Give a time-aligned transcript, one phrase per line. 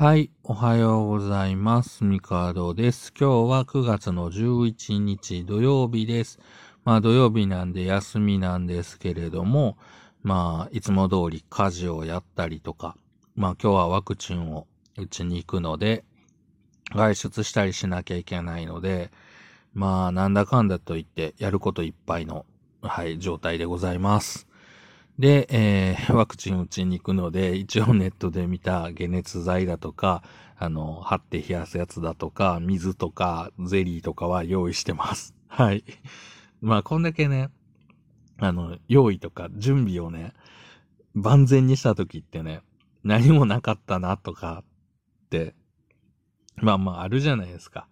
[0.00, 2.04] はい、おはようございます。
[2.04, 3.12] ミカードです。
[3.18, 6.38] 今日は9月の11日土曜日です。
[6.84, 9.76] まあ土曜日なんで休みなんですけれども、
[10.22, 12.96] まあいつも通り家事をやったりとか、
[13.34, 16.04] まあ今日はワクチンを打ちに行くので、
[16.94, 19.10] 外出したりしなきゃいけないので、
[19.74, 22.46] まあなんだかんだと言ってやることいっぱいの、
[22.82, 24.47] はい、状態でございます。
[25.18, 30.22] で、えー、ワクチン打ちに行くので、一応ネットで見た解熱剤だとか、
[30.56, 35.34] あの、貼って冷やすやつだとか、水とか、ゼリーとかは用意してます。
[35.48, 35.84] はい。
[36.60, 37.50] まあ、こんだけね、
[38.38, 40.34] あの、用意とか準備をね、
[41.14, 42.62] 万全にした時ってね、
[43.02, 44.62] 何もなかったなとか
[45.26, 45.56] って、
[46.56, 47.88] まあまああるじゃないですか。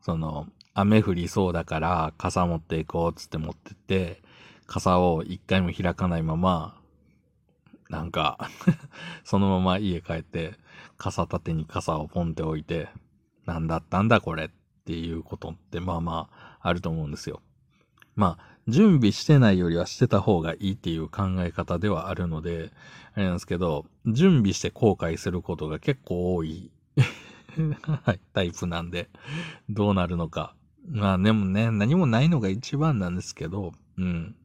[0.00, 4.22] その、雨降りそうだから傘持っていこうっつって持ってって、
[4.66, 6.80] 傘を一回も開かないまま、
[7.88, 8.50] なんか
[9.24, 10.54] そのまま家帰って、
[10.96, 12.88] 傘立てに傘をポンって置いて、
[13.44, 14.50] なんだったんだこれっ
[14.84, 17.40] ていうことってまあまああると思うんですよ。
[18.16, 22.72] まあ、準備してないよりはしてた方がいいっていう考え方ではあるので、
[23.14, 26.70] あれなんですけど、準備して後悔することが結構多い
[28.04, 29.08] はい、 タイプなんで、
[29.68, 30.54] どうなるのか。
[30.88, 34.36] まあでもね、何もないのが一番なんですけど、うん。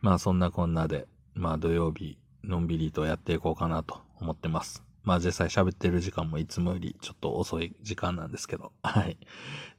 [0.00, 4.82] まあそんなこんなで、まあ土曜日、のんびりとやっていこうかなと思ってます。
[5.02, 8.72] まあ実際喋ってる時間もいつもよりちょっと遅い時間なんですけど。
[8.82, 9.18] はい。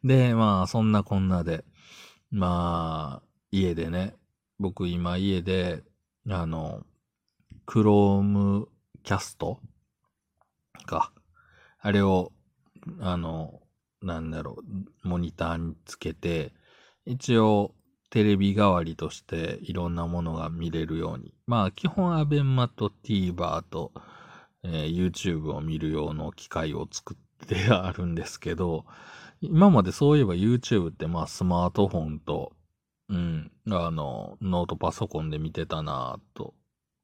[0.03, 1.65] で、まあそんなこんなで、
[2.31, 4.15] まあ家でね、
[4.59, 5.83] 僕今家で、
[6.29, 6.85] あの、
[7.65, 8.67] クローム
[9.03, 9.59] キャスト？
[10.85, 11.13] か。
[11.79, 12.33] あれを、
[12.99, 13.61] あの、
[14.01, 14.57] なんだろ
[15.03, 16.53] う、モニターにつけて、
[17.05, 17.73] 一応、
[18.09, 21.33] テレビ代わりとしていろんなものが見れるように。
[21.45, 23.91] まあ基本アベンマと TVer と、
[24.63, 28.85] えー、YouTube を見る用の機械を作ってあるんですけど、
[29.41, 32.53] 今までそういえば YouTube ってまあスマートフォンと、
[33.09, 36.55] うん、あの、ノートパソコンで見てたなぁと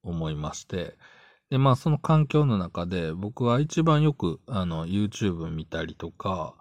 [0.03, 0.97] 思いまして、
[1.50, 6.56] で、まあその環境の中で僕は一番よくあの YouTube 見たりとか、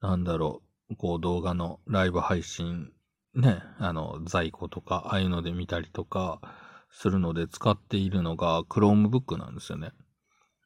[0.00, 2.92] なんだろう、こう動画のライブ配信
[3.34, 6.40] ね、あの、在庫とか、ああいうので見たりとか
[6.90, 9.92] するので使っているのが Chromebook なんですよね。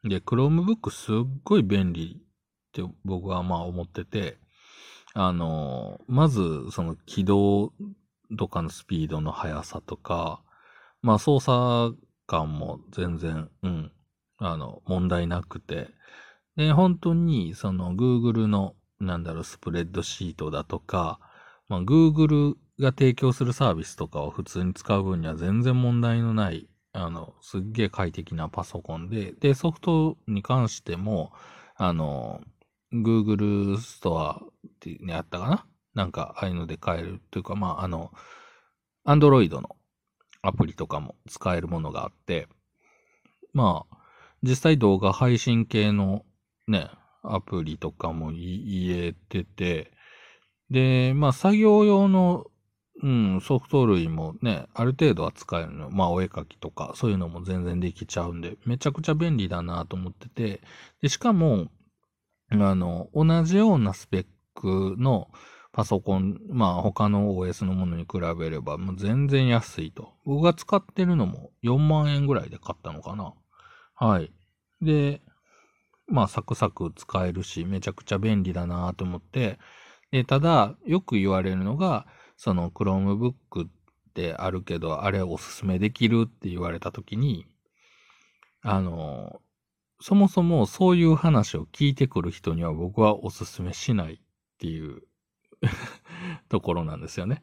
[0.03, 4.39] で、Chromebook すっごい便利って僕はまあ思ってて、
[5.15, 7.73] あの、まずその起動
[8.37, 10.43] とかのスピードの速さとか、
[11.03, 13.93] まあ操作感も全然、うん、
[14.39, 15.89] あの、問題なくて、
[16.57, 21.21] で、本当にその Google の、なんだろう、スプレッドシートだとか、
[21.75, 31.33] まあ、Google が提供するサービスとかを普通に使う分には全然問題のない、あの、すっげえ快適なパソコンで、で、ソフトに関しても、
[31.77, 32.41] あの、
[32.93, 35.67] Google ストアっていうね、あったかな？
[35.95, 38.13] なんか、ああいうので買えるというか、まあ、あの、
[39.05, 39.77] Android の
[40.43, 42.49] アプリとかも使えるものがあって、
[43.53, 43.97] まあ、
[44.43, 46.25] 実際動画配信系の
[46.69, 46.91] ね、
[47.23, 49.93] アプリとかも言えてて、
[50.71, 52.47] で、まあ、作業用の、
[53.03, 55.91] うん、ソフト類もね、ある程度は使えるの。
[55.91, 60.63] まあ、お絵かきとか、そういうのも全然できちゃうんで、めちゃくちゃ便利だなと思ってて、
[61.03, 61.69] で、しかも、
[62.51, 65.29] あの、同じようなスペックの
[65.73, 70.15] パソコン、まあ、他の OS のものに比べれば、もう全然安いと。
[70.25, 73.35] 僕が使ってるのも4万円ぐらいで買ったのかな。
[73.97, 74.33] はい。
[74.81, 75.21] で、
[76.07, 79.59] まあ、サクサク使えるし、めちゃくちゃ便利だなと思って、
[80.15, 83.69] で、ただ、よく言われるのが、その Chromebook っ
[84.15, 87.47] てあるけど、あれおすすめできるって言われたときに、
[88.63, 89.43] あの、
[90.01, 94.19] そもそもそういう話を聞いてくる人には僕はおすすめしないっ
[94.59, 95.03] ていう
[96.49, 97.43] ところなんですよね。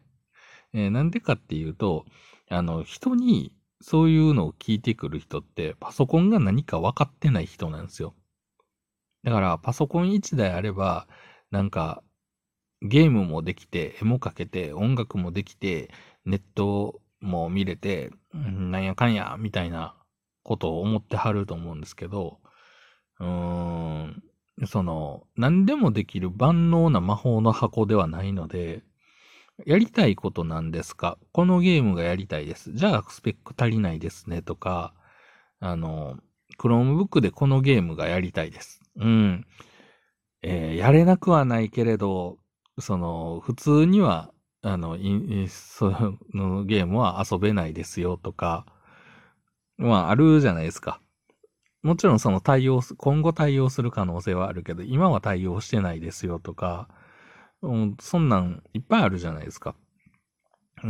[0.72, 2.06] えー、なんでかっていうと、
[2.50, 8.16] あの、人にそういうのを聞いてくる人ってパソコンが何か分かってない人なんですよ。
[9.26, 11.10] だからパソコン1台あれば、
[11.50, 12.02] なんか
[12.82, 15.92] ゲームもできて、絵も描けて、音楽もできて、
[16.26, 19.96] ネットも見れて、なんやかんや、みたいな
[20.44, 22.40] ことを思ってはると思うんですけど、
[23.20, 24.24] うーん、
[24.66, 28.84] その、何でもできる万能な魔法の箱ではないので、
[29.66, 31.20] やりたいことなんですか？
[31.34, 32.74] このゲームがやりたいです。
[32.74, 34.96] じゃあスペック足りないですねとか、
[35.60, 36.18] あの、
[36.58, 38.82] Chromebook でこのゲームがやりたいです。
[38.96, 39.46] うん。
[40.42, 42.40] えー、やれなくはないけれど、
[42.80, 44.98] その、普通には、あの、
[45.48, 45.90] そ
[46.34, 48.66] のゲームは遊べないですよとか、
[49.78, 51.02] まあ、あるじゃないですか。
[51.82, 56.88] もちろんその対応、今後対応する可能性はあるけど、今は対応してないですよとか、
[57.64, 59.76] うん、そんなんいっぱいあるじゃないですか。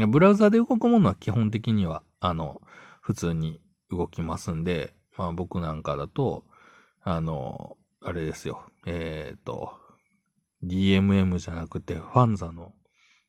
[0.10, 2.62] ブラウザで動くものは基本的には、あの、
[3.02, 6.46] 普通に動きますんで、まあ僕なんかだと、
[7.04, 8.64] あの、あれですよ。
[8.86, 9.74] えっ、ー、と、
[10.64, 12.74] DMM じゃなくて、ファンザの、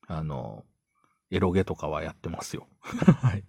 [0.07, 0.65] あの、
[1.31, 2.67] エロゲとかはやってますよ。
[2.83, 3.45] はい。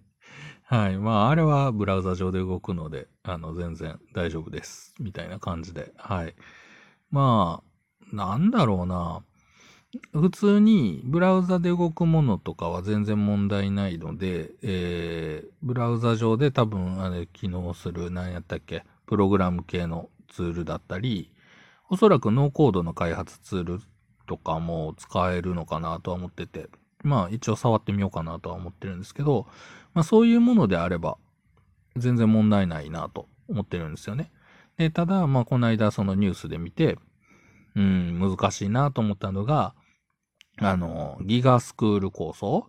[0.66, 0.98] はい。
[0.98, 4.94] まあ、あれはブラウザ上で動くので、あの、全然大丈夫です。
[4.98, 5.92] みたいな感じで。
[5.96, 6.34] はい。
[7.10, 7.62] ま
[8.12, 9.22] あ、なんだろうな。
[10.12, 21.30] 普通にブラウザで動くものとかは全然問題ないので、えー、ブラウザ上で多分あれ機能する、何やったっけ、プログラム系のツールだったり、
[21.90, 23.80] おそらくノーコードの開発ツール
[24.26, 26.68] とかも使えるのかなとは思ってて、
[27.02, 29.46] まあ一応触ってみようかなとは思ってるんですけど、
[29.92, 31.18] まあそういうものであれば
[31.96, 34.32] 全然問題ないなと思ってるんですよね。
[34.76, 36.98] で、ただ、まあこの間そのニュースで見て、
[37.76, 39.74] うん、難しいなと思ったのが、
[40.58, 42.66] あの、ギガスクール構想？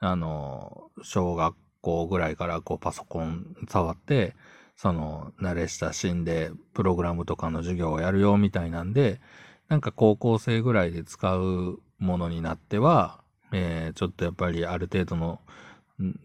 [0.00, 4.36] あの、小学校ぐらいからこうパソコン触って、
[4.78, 9.20] その、慣れ親しんで、プログラムとかの授業をやるよみたいなんで、
[9.68, 13.20] なんか高校生ぐらいで使うものになっては、
[13.52, 15.40] えー、ちょっとやっぱりある程度の、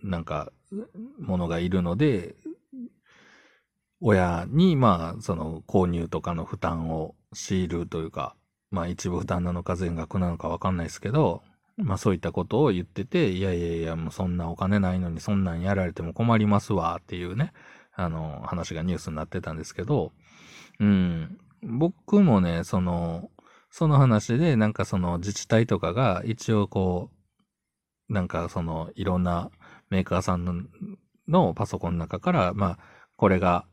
[0.04, 0.52] なんか、
[1.20, 2.36] ものがいるので、
[4.00, 8.36] 親に、まあ、その、購入とかの負担を強いるというか、
[8.70, 11.42] まあ、一部負担なのか全額なのかわかんないですけど、
[11.78, 17.52] まあ、そういったことを言ってて、いやいやいや、もうそんなお金ないのにそんなんやられても困りますわ、っていうね、
[17.95, 20.12] あの、話がニュースになってたんですけど、
[20.80, 23.30] うん、僕もね、その、
[23.69, 27.10] その話で、なんかその自治体とかが一応こ
[28.10, 29.50] う、なんかそのいろんな
[29.90, 30.54] メーカーさんの
[31.28, 32.80] のパソコンの中から、まあ、
[33.16, 33.66] これが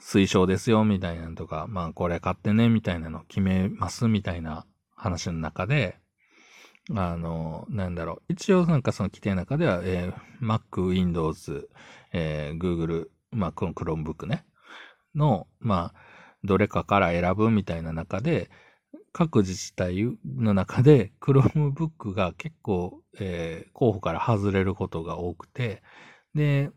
[0.00, 5.98] 推奨ですよ、みたいなのとか、まあ、これ買ってね、みたいなの決めます、みたいな話の中で、
[6.94, 8.32] あの、なんだろう。
[8.32, 11.68] 一応なんかその規定の中では、えー、Mac、Windows、
[12.12, 14.44] えー、Google、まあ、この Chromebook ね、
[15.14, 16.00] の、まあ、
[16.44, 18.50] どれかから選ぶみたいな中で、
[19.12, 25.82] 各自治体の中で Chromebook が結構、えー、候補から外れることが多くて、
[26.34, 26.70] で、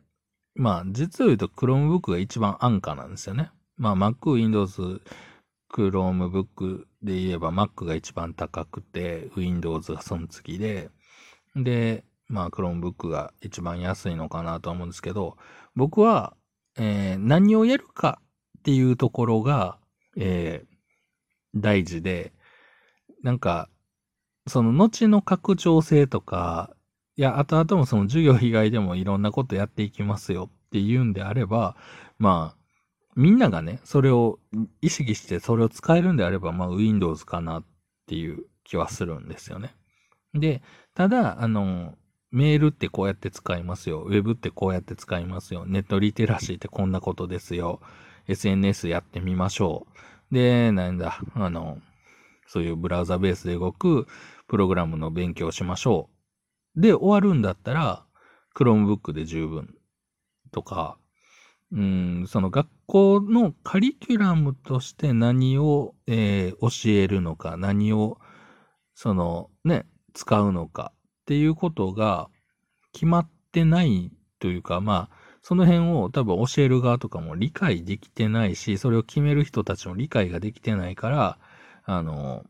[0.56, 3.52] まあ、実を言うと Chromebook が一番安価なんですよね。
[3.78, 5.02] まあ、Mac、Windows、
[5.72, 10.90] Chromebook で言えば Mac が一番高くて、Windows がその次で、
[11.56, 15.38] で、まあ、Chromebook が一番安いのかなと思うんですけど、
[15.76, 16.36] 僕は、
[16.80, 18.22] えー、何をやるか
[18.60, 19.78] っていうところが、
[20.18, 22.34] えー、大事で、
[23.22, 23.70] なんか、
[24.48, 26.74] その後の拡張性とか、
[27.18, 31.76] いや、後々もその授業以外でもいろんなことやっていきますよっていうんであれば、
[32.18, 32.60] まあ、
[33.16, 34.40] みんながね、それを
[34.82, 37.64] 意識してそれを使えるんであれば、まあ Windows かなっ
[38.08, 39.76] ていう気はするんですよね。
[40.34, 40.62] で、
[40.94, 41.96] ただ、あの、
[42.32, 44.02] メールってこうやって使いますよ。
[44.02, 45.66] ウェブってこうやって使いますよ。
[45.66, 47.82] ネットリテラシーってこんなことですよ。
[48.28, 49.88] SNS やってみましょ
[50.32, 50.34] う。
[50.36, 51.80] で、なんだ、あの、
[52.48, 54.08] そういうブラウザベースで動く
[54.48, 56.10] プログラムの勉強しましょ
[56.76, 56.82] う。
[56.82, 58.06] で、終わるんだったら、
[58.56, 59.76] Chromebook で十分
[60.52, 60.98] とか、
[61.72, 68.18] うん、その学校のカリキュラムとして何を、えー、教えるのか、何を、
[68.96, 70.92] そのね、使うのか
[71.30, 72.28] っていうことが
[72.92, 81.38] 決まってないというか、まあ、その辺を多分教える側とかも理解できてないし、それを決める人たちも理解ができてないから、
[81.84, 82.48] あの、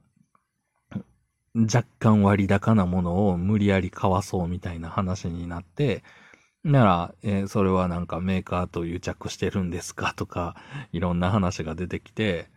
[1.53, 6.01] 若干割高なものを無理やり買わそうみたいな話になって、
[6.63, 10.55] なら、えー、それはなんかメーカーと癒着してるんですかとか、
[10.93, 12.47] いろんな話が出てきて、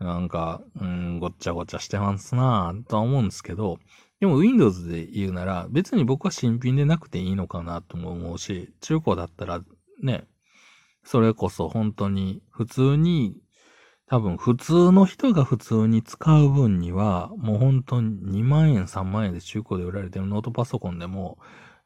[0.00, 3.78] なんか、うん、ごっちゃごちゃしてますなぁ、とは思うんですけど、
[4.20, 9.62] でも Windows で言うなら、別に僕は新品でなくていいのかなとも思うし、中古だったら
[10.02, 10.26] ね、
[11.04, 13.36] それこそ本当に普通に、
[14.06, 21.38] 多分普通の人が普通に使う分には、もう本当に2万円3万円で中古で売られてるノートパソコンでも、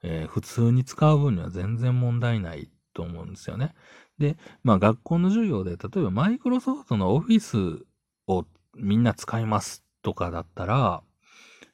[0.03, 3.75] えー、普通に使う分には全然問題ないと思うんですよね。
[4.19, 7.85] で、まあ学校の授業で、例えばマイクロソフトのオフィス
[8.27, 8.47] を
[8.77, 11.03] みんな使いますとかだったら、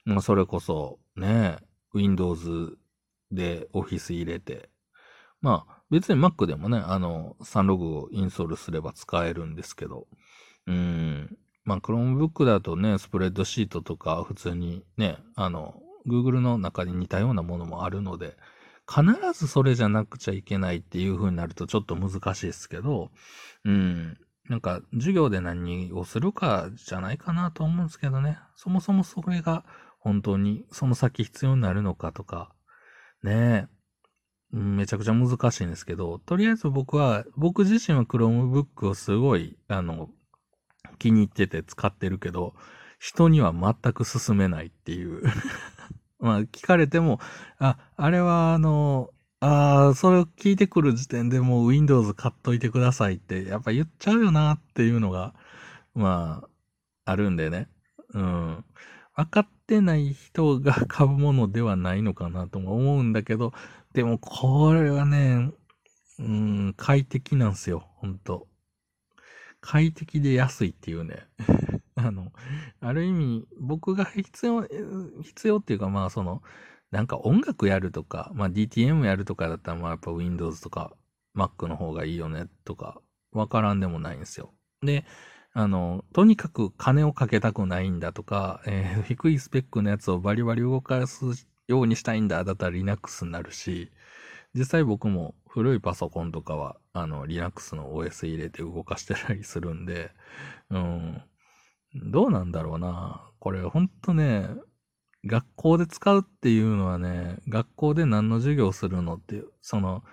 [0.09, 1.59] まあそれこそね、
[1.93, 2.79] Windows
[3.31, 4.71] でオフィス入れて、
[5.43, 10.07] まあ別に Mac でもね、あの、サンログをインストールすれば使えるんですけど、
[10.67, 15.75] うん、まあ Chromebook だとね、スプレッドシートとか普通にね、あの、
[16.07, 18.37] Google の中に似たようなものもあるので、
[18.91, 19.05] 必
[19.39, 23.11] ずそれじゃなくちゃいけないっていう風になるとちょっと難しいですけど、
[23.67, 24.17] うん。
[24.49, 28.39] なんか、授業で何をするかじゃないかなと思うんですけどね。
[28.57, 29.65] そもそもそれが
[30.09, 32.51] 本当にその先必要になるのかとか、
[33.23, 33.69] ね
[34.53, 40.09] え、めちゃくちゃ難しいんですけど、とりあえず僕は、僕自身は Chromebook をすごい、あの、
[40.99, 42.55] 気に入ってて使ってるけど、
[42.99, 45.23] 人には全く勧めないっていう
[46.21, 47.21] まあ、聞かれても、
[47.59, 49.11] あ、あれはあの、
[49.41, 55.35] ああ、それを聞いてくる時点でもう Windows 買っといてくださいって、やっぱ言っちゃうよなっていうのが、
[55.95, 56.45] ま
[57.05, 57.69] あ、あるんでね。
[58.15, 58.65] うん。
[59.19, 63.53] 分かってない人が買うものではないのかなとも思うんだけど、
[63.93, 65.51] でもこれはね、
[66.21, 68.47] うん、快適なんですよ、ほんと。
[69.61, 71.27] 快適で安いっていうね。
[71.97, 72.33] あの、
[72.81, 74.63] ある意味、僕が必要、
[75.23, 76.41] 必要っていうか、まあその、
[76.93, 80.93] なんか音楽やるとか、まあ DTM やるとかだったら、まあやっぱ Windows とか
[81.35, 83.01] Mac の方がいいよねとか、
[83.33, 84.55] わからんでもないんですよ。
[84.81, 85.05] で、
[85.55, 93.91] あの、とにかく金をかけたくないんだとか、えー、低いスペックのやつをバリバリ動かすようにしたいんだ、だったら Linux になるし、
[94.55, 100.11] 実際僕も古いパソコンとかは、あの、Linux の OS 入れて動かしてたりするんで、
[100.71, 101.23] うん。
[101.95, 103.31] どうなんだろうな。
[103.39, 104.49] これほんとね、
[105.25, 110.05] 学校で使うっていうのはね、学校で何の授業するのっていう、その、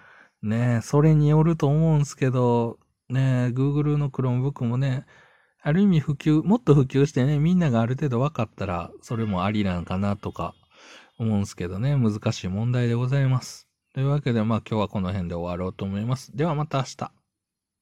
[0.42, 5.06] ね、それによると思うんすけど、ね、Google の Chromebook もね、
[5.67, 10.53] ある意味普及、もっと普及してね、みんながある程度分かったら、それもありなんかなとか
[11.17, 13.67] 思うんすけどね、難しい問題でございます。
[13.91, 16.38] というわけで、まあ今日はこの辺で終わろうと思います。
[16.38, 17.25] ではまた明日。